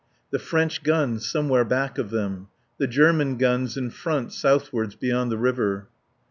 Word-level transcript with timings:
The 0.31 0.39
French 0.39 0.81
guns 0.81 1.29
somewhere 1.29 1.63
back 1.63 1.99
of 1.99 2.09
them. 2.09 2.47
The 2.79 2.87
German 2.87 3.37
guns 3.37 3.77
in 3.77 3.91
front 3.91 4.33
southwards 4.33 4.95
beyond 4.95 5.31
the 5.31 5.37
river. 5.37 5.89